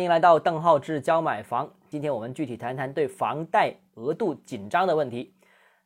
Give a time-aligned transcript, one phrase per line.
[0.00, 1.70] 欢迎来到邓浩志教买房。
[1.90, 5.34] 今天我们具体谈谈对房贷额度紧张的问题。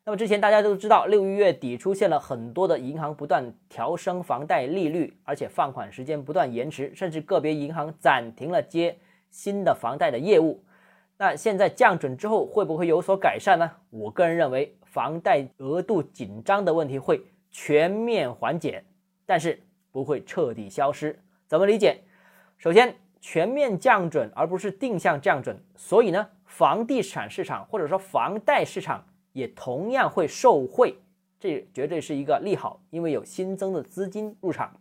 [0.05, 8.97] 那么之前大家都知道，六月底出现了很多的银行不断调升房贷利率，而且放款时间不断延迟，甚至个别银行暂停了接
[9.31, 10.63] 新的房贷的业务。
[11.17, 13.69] 那现在降准之后会不会有所改善呢？
[13.91, 17.21] 我个人认为，房贷额度紧张的问题会
[17.51, 18.85] 全面缓解，
[19.27, 19.61] 但是
[19.91, 21.19] 不会彻底消失。
[21.49, 22.05] 怎么理解？
[22.59, 22.95] 首先。
[23.27, 30.99] 全面降准，而不是定向降准，所以呢，房地产市场或者说房贷市场也同样会受惠，
[31.41, 34.79] 这绝对是一个利好，因为有新增的资金入场。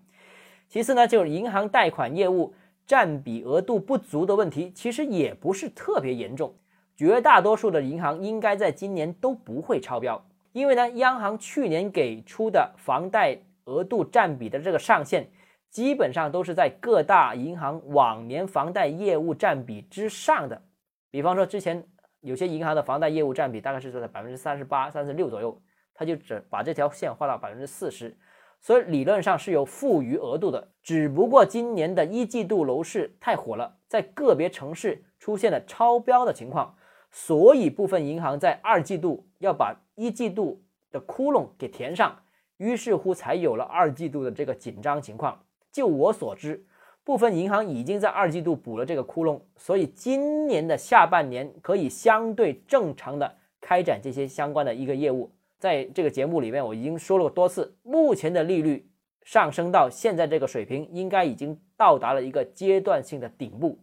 [0.68, 2.54] 其次呢，就是银行贷款业务
[2.86, 6.54] 占比额度不足的问题，其实也不是特别严重，
[6.98, 15.30] 绝大多数的银行应该在今年都不会超标，因为呢，央行去年给出的房贷额度占比的这个上限。
[15.74, 20.62] 基本上都是在各大银行往年房贷业务占比之上的，
[21.10, 21.84] 比方说之前
[22.22, 25.60] 有些银行的房贷业务占比大概是在百分之三十八、三十六左右，
[25.96, 28.16] 他就只把这条线画到百分之四十，
[28.62, 30.70] 所以理论上是有富余额度的。
[30.84, 36.76] 只不过今年的一季度楼市太火了，在个别城市出现了超标的情况，
[37.10, 42.20] 所以部分银行在二季度要把一季度的窟窿给填上，
[42.58, 45.44] 于是乎才有了二季度的这个紧张情况。
[45.74, 46.64] 就我所知，
[47.04, 55.34] 部分银行已经在二季度补了这个窟窿，所以今年的下半年可以相对正常的开展这些相关的一个业务。
[55.60, 58.90] 在这个节目里面，我已经说了多次，目前的利率
[59.24, 63.80] 上升到现在这个水平，应该已经到达了一个阶段性的顶部，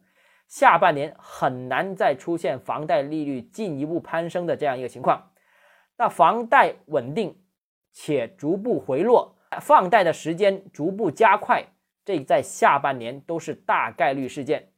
[0.46, 5.30] 下半年很难再出现房贷利率进一步攀升的这样一个情况。
[5.96, 7.36] 那房贷稳定
[7.92, 11.64] 且逐步回落，放贷的时间逐步加快。
[12.04, 14.68] 这在下半年都是大概率事件，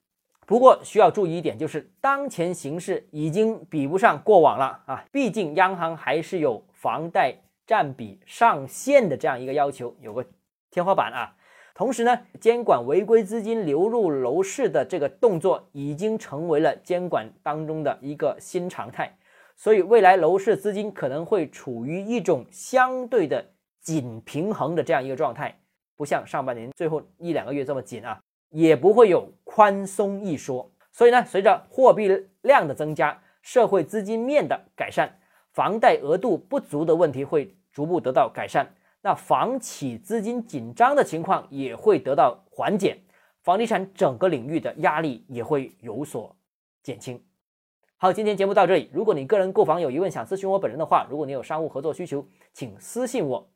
[0.47, 5.05] 不过需要注意一点，就是当前形势已经比不上过往了啊！
[5.13, 7.35] 毕竟央行还是有房贷
[7.67, 10.27] 占比上限的这样一个要求，有个
[10.71, 11.37] 天花板啊。
[11.75, 19.17] 同时呢，监管违规资金流入楼市的这个动作已经成为了监管当中的一个新常态，
[19.57, 25.61] 所以未来楼市资金可能会处于一种相对的紧平衡的这样一个状态。
[25.97, 28.21] 不像上半年最后一两个月这么紧啊，
[28.51, 30.71] 也不会有宽松一说。
[30.91, 32.09] 所以呢，随着货币
[32.43, 35.19] 量的增加，社会资金面的改善，
[35.53, 42.99] 房贷额度不足的问题会逐步得到改善，那房企资金紧张的情况也会得到缓解，
[43.43, 46.37] 房地产整个领域的压力也会有所
[46.83, 47.23] 减轻。
[47.97, 48.91] 好，今天节目到这里。
[48.93, 53.49] 如果你个人购房有疑问想咨询我本人的话，如果你有商务合作需求，请私信我，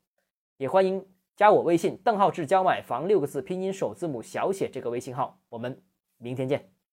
[0.56, 1.04] 也欢迎。
[1.36, 5.82] 加我微信，邓浩志教买房六个字拼音首字母小写这个微信号，我们
[6.16, 6.75] 明天见。